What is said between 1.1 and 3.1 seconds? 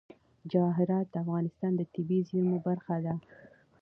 افغانستان د طبیعي زیرمو برخه